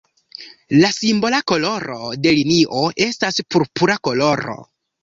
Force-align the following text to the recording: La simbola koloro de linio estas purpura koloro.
La 0.77 0.89
simbola 0.99 1.41
koloro 1.53 1.99
de 2.27 2.35
linio 2.41 2.83
estas 3.09 3.41
purpura 3.53 4.03
koloro. 4.11 4.63